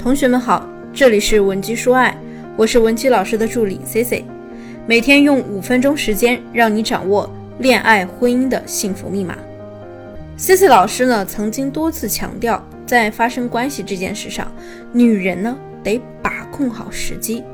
[0.00, 2.16] 同学们好，这里是文姬说爱，
[2.56, 4.24] 我是文姬老师的助理 C C，
[4.86, 9.36] 每天用五分钟时间让你掌握恋爱婚姻的幸福密码。
[10.38, 14.50] C C 老师呢曾经多次强调，在发生关系这件事上，
[14.90, 15.54] 女人呢
[15.84, 17.44] 得把控好时机，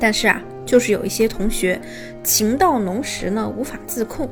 [0.00, 1.78] 但是啊，就是有一些同学
[2.24, 4.26] 情到浓时呢无法自控。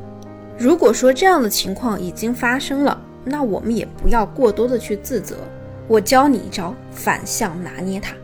[0.56, 5.36] 如果说这样的情况已经发生了，那我们也不要过多的去自责。
[5.90, 8.14] 我教你一招反向拿捏他。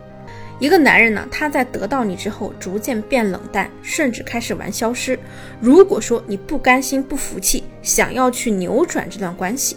[0.60, 5.18] 一个男人呢，他在得到你之后逐渐变冷淡，甚至开始玩消失。
[5.60, 9.76] 如果说你不甘心、不服气，想要去扭转这段关系，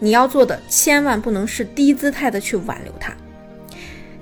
[0.00, 3.14] 你要做的千万不能是低姿态的去挽留他。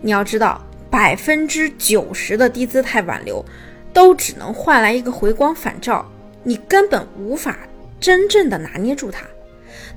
[0.02, 3.42] 你要知道，百分之九十的低姿态挽留，
[3.90, 6.06] 都只能换来一个回光返照，
[6.42, 7.56] 你根本无法
[7.98, 9.24] 真正的拿捏住他。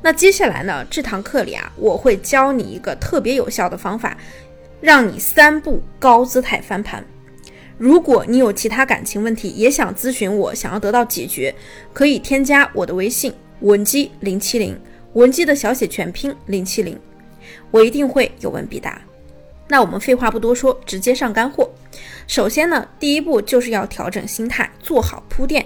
[0.01, 0.85] 那接下来呢？
[0.89, 4.17] 这堂课里啊，我会教你一个特别有效的方法，
[4.79, 7.03] 让你三步高姿态翻盘。
[7.77, 11.53] 如果你有其他感情问题，也想咨询我，想要得到解决，
[11.93, 14.79] 可以添加我的微信文姬零七零，
[15.13, 16.99] 文姬的小写全拼零七零，
[17.71, 19.01] 我一定会有问必答。
[19.67, 21.69] 那我们废话不多说，直接上干货。
[22.27, 25.65] 首先呢，第一步就是要调整心态，做好铺垫。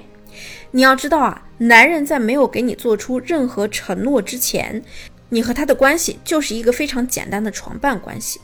[0.76, 4.84] 你要知道啊，男人在没有给你做出任何承诺之前，
[5.30, 8.42] 你和他的关系就是一个非常简单的床伴关系。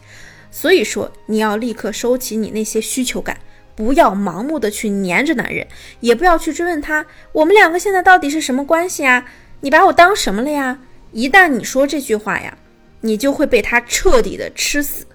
[0.50, 3.38] 所以说，你要立刻收起你那些需求感，
[3.76, 5.68] 不要盲目的去黏着男人，
[6.00, 9.26] 也不要去追问他，我们两个现在到底是什么关系啊？
[9.60, 10.80] 你把我当什么了呀？
[11.12, 12.58] 一旦你说这句话呀，
[13.02, 15.06] 你就会被他彻底的吃死。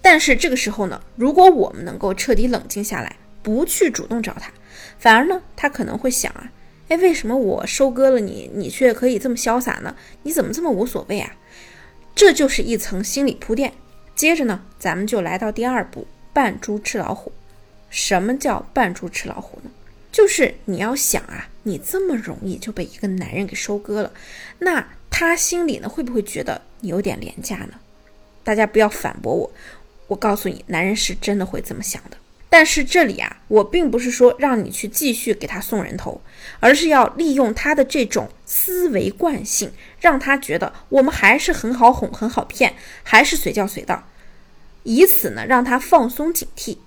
[0.00, 4.50] 但是这个时候呢，如果我们能够彻底冷静下来，不去主动找他。
[4.98, 6.50] 反而呢，他可能会想啊，
[6.88, 9.94] 哎，为什么我收割了你，你却可以这么潇洒呢？
[10.22, 11.36] 你怎么这么无所谓啊？
[12.14, 13.72] 这就是一层心理铺垫。
[14.14, 17.32] 接着呢，咱们就来到第二步，扮猪吃老虎。
[17.88, 19.70] 什么叫扮猪吃老虎呢？
[20.12, 24.12] 就是你要想啊，你这么容易就被一个男人给收割了，
[24.58, 27.74] 那他心里呢会不会觉得你有点廉价呢？
[28.42, 29.50] 大家不要反驳我，
[30.08, 32.16] 我告诉你，男人是真的会这么想的。
[32.52, 36.20] 但是这里啊，我并不是说让你去继续给他送人头，
[36.58, 42.74] 而是要利用他的这种思维惯性，让他觉得我们还是很好哄、很好骗，
[43.04, 44.02] 还是随叫随到，
[44.82, 46.78] 以此呢让他放松警惕。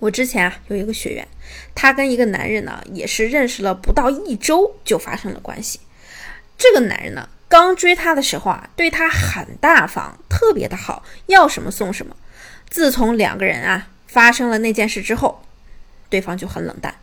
[0.00, 1.28] 我之前啊有一个学员，
[1.76, 5.78] 他跟一个男人呢也是认识了不到一周就发生了关系。
[6.58, 12.16] 这个男人呢刚追她的时候啊，对她很大方，特别的好，要什么送什么。
[12.68, 13.90] 自从两个人啊。
[14.06, 15.42] 发生了那件事之后，
[16.08, 16.94] 对方就很冷淡，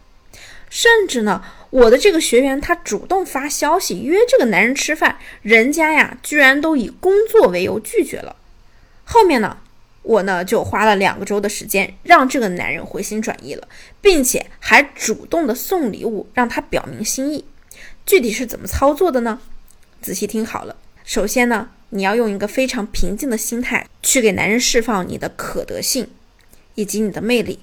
[0.69, 8.35] 甚至呢，我的这个学员他主动发消息约这个男人吃饭，人家呀居然都以工作为由拒绝了。
[9.03, 9.57] 后面呢，
[10.03, 13.67] 我呢就花了两个周的时间让这个男人回心转意了，
[13.99, 17.43] 并且还主动的送礼物让他表明心意。
[18.05, 19.41] 具体是怎么操作的呢？
[20.01, 20.77] 仔细听好了。
[21.03, 26.07] 首先呢，你要用一个非常平静的心态去给男人释放你的可得性。
[26.75, 27.59] 以及你的魅力，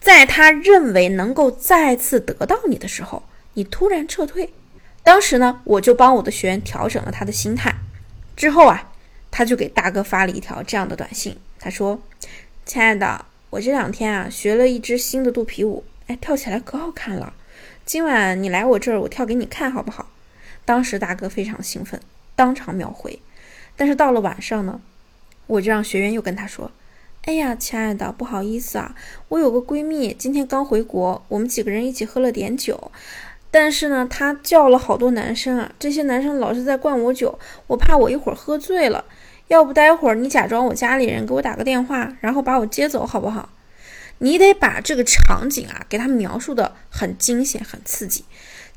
[0.00, 3.22] 在他认为能够再次得到你的时候，
[3.54, 4.52] 你突然撤退。
[5.02, 7.74] 当时呢，我就帮我的学员调整了他的心态。
[8.36, 8.92] 之后啊，
[9.30, 12.00] 他就给大哥发了一条这样的短信，他说
[12.64, 17.34] ：“亲爱的，我这两天啊学了一支新的肚皮舞，哎，跳起来可好看了。
[17.84, 20.08] 今晚你来我这儿，我跳给你看好不好？”
[20.64, 22.00] 当时大哥非常兴奋，
[22.36, 23.18] 当场秒回。
[23.76, 24.80] 但是到了晚上呢，
[25.48, 26.70] 我就让学员又跟他说。
[27.24, 28.96] 哎呀，亲爱的，不好意思啊，
[29.28, 32.90] 我有个闺蜜今天刚回国，我们几个人一起喝了点酒，
[33.48, 37.38] 但是呢，她叫了好多男生啊，这些男生老是在灌我酒，
[37.68, 39.04] 我怕我一会儿喝醉了，
[39.46, 43.50] 要不待会儿你假装我家里人给我打个电话，然后把我接走好不好？
[44.18, 48.24] 你得把这个场景啊给他描述的很惊险、很刺激。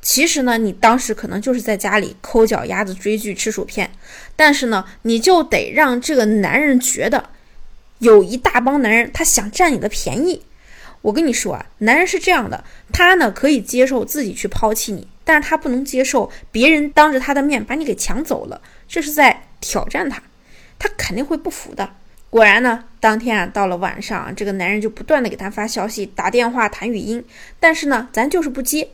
[0.00, 3.90] 其实呢，你当时可能就是在家里抠脚丫子、追剧、吃薯片，
[4.36, 7.30] 但是呢，你就得让这个男人觉得。
[7.98, 10.42] 有一大帮男人，他想占你的便宜。
[11.02, 20.20] 我跟你说啊，男人是这样的，他呢可以接受自己去抛弃你，但是他不能接受别人当着他的面把你给抢走了，这是在挑战他，
[20.78, 21.88] 他肯定会不服的。
[22.28, 27.24] 果然呢，当天啊到了晚上，这个男人就不断的给他发消息、打电话、谈语音，
[27.60, 28.88] 但是呢，咱就是不接。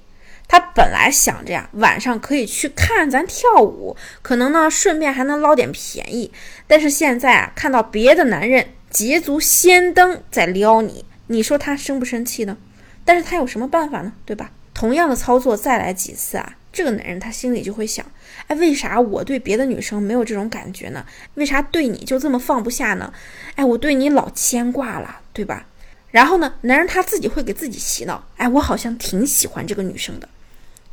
[0.47, 6.31] 他本来想着呀，晚上可以去看咱跳舞，可能呢顺便还能捞点便宜，
[6.67, 8.67] 但是现在啊，看到别的男人。
[8.93, 12.59] 捷足先登在撩你，你说他生不生气呢？
[13.07, 14.13] 但是他有什么办法呢？
[14.27, 14.53] 对吧？
[14.75, 18.05] 同样的操作再来几次啊，这个男人他心里就会想，
[18.49, 21.07] 哎，为啥我对别的女生没有这种感觉呢？
[21.35, 23.11] 为啥对你就这么放不下呢？
[23.55, 25.67] 哎，我对你老牵挂了，对吧？
[26.11, 30.29] 然后呢，男人他自己会给自己洗脑，哎，我好像挺喜欢这个女生的。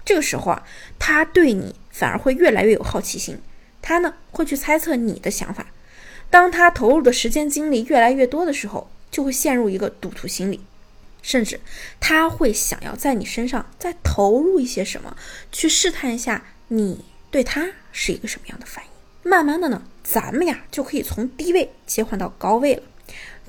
[0.06, 0.64] 这个时候啊，
[0.98, 3.42] 他对你反而会越来越有好奇心，
[3.82, 5.68] 他呢会去猜测你的想法。
[6.30, 10.62] 当他投入的时间精力越来越多的时候，就会陷入一个赌徒心理。
[11.22, 11.60] 甚至
[12.00, 15.18] 他会想要在你身上再投入一些什么，
[15.52, 19.30] 去试探一下你对他是一个什么样的反应。
[19.30, 22.84] 慢慢的呢，咱们呀就可以从低位切换到高位了。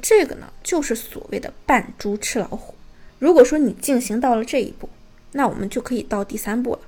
[0.03, 2.75] 这个呢，就是所谓的扮猪吃老虎。
[3.21, 4.89] 如果说你进行到了这一步，
[5.33, 6.81] 那我们就可以到第三步了，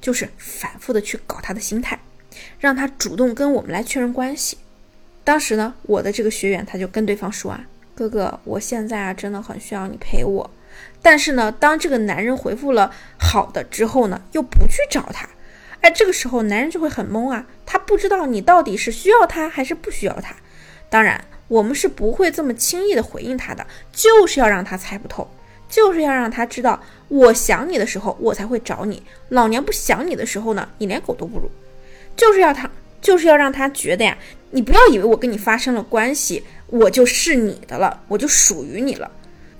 [0.00, 1.98] 就是反复的去搞他的心态，
[2.58, 4.58] 让他主动跟我们来确认关系。
[5.28, 7.62] 当时呢，我的这个学员他就跟对方说啊。
[7.94, 10.50] 哥哥，我现在啊真的很需要你陪我，
[11.02, 15.28] 但是呢，当这个男人回复了好的之后呢，又不去找他，
[15.82, 20.34] 哎，这个时候男人就会很懵啊，他不知道你到底是需要他还是不需要他。
[20.88, 25.30] 当然，我们是不会这么轻易的回应他的，就是要让他猜不透，
[25.68, 31.50] 就是要让他知道，我想你的时候我才会找你，老娘不想你的时候呢，你连狗都不如，
[32.16, 32.70] 就是要他，
[33.02, 34.16] 就是要让他觉得呀，
[34.50, 36.44] 你不要以为我跟你发生了关系。
[36.70, 39.10] 我就是你的了，我就属于你了。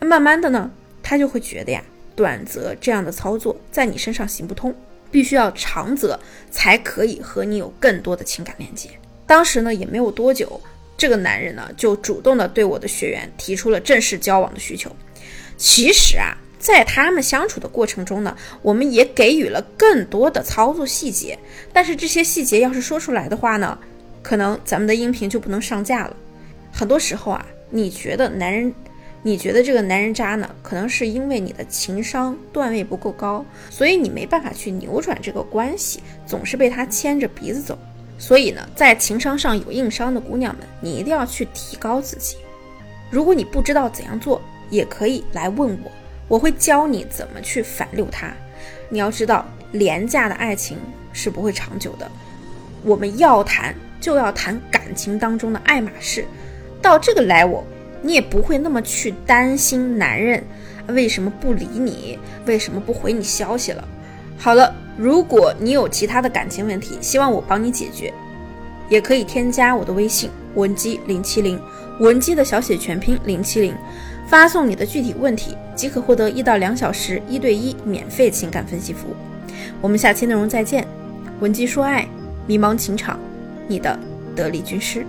[0.01, 0.71] 慢慢的呢，
[1.03, 1.83] 他就会觉得呀，
[2.15, 4.75] 短则这样的操作在你身上行不通，
[5.11, 6.21] 必须要长则
[6.51, 8.91] 才可以和你有更多的情感连接。
[9.27, 10.61] 当时呢，也没有多久，
[10.99, 14.95] 这个男人呢就主动的对我的学员提出了正式交往的需求。
[15.57, 21.39] 其实啊，在他们相处的过程中呢，我们也给予了更多的操作细节，
[21.73, 23.79] 但是这些细节要是说出来的话呢，
[24.23, 26.17] 可能咱们的音频就不能上架了。
[26.73, 28.73] 很多时候啊，你觉得男人，
[29.23, 37.79] 你觉得这个男人渣呢，可能是因为你的情商段位不够高，所以你没办法去扭转这个关系，总是被他牵着鼻子走。
[38.19, 42.37] 所以呢，在情商上有硬伤的姑娘们，你一定要去提高自己。
[43.11, 45.91] 如果你不知道怎样做，也可以来问我，
[46.29, 48.33] 我会教你怎么去反溜他。
[48.91, 50.77] 你要知道，廉价的爱情
[51.13, 52.11] 是不会长久的，
[52.83, 56.25] 我们要谈就要谈感情当中的爱马仕。
[56.81, 57.63] 到这个 level，
[58.03, 60.43] 你也不会那么去担心男人
[60.89, 63.87] 为什么不理你，为什么不回你消息了。
[64.39, 68.13] 好了，如果你有其他的感情问题，希望我帮你解决，
[68.89, 71.61] 也可以添加我的微信文姬零七零，
[71.99, 73.75] 文姬的小写全拼零七零，
[74.29, 79.17] 发送你的具体问题，即可获得一到两小时一对一免费情感分析服务。
[79.81, 80.87] 我们下期内容再见，
[81.41, 82.07] 文姬说爱，
[82.47, 83.19] 迷茫情场，
[83.69, 83.99] 你的
[84.35, 85.07] 得力军师。